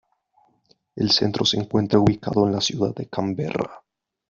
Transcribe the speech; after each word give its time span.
El 0.95 1.11
centro 1.11 1.45
se 1.45 1.59
encuentra 1.59 1.99
ubicado 1.99 2.47
en 2.47 2.53
la 2.53 2.61
ciudad 2.61 2.91
de 2.95 3.07
Canberra. 3.07 3.83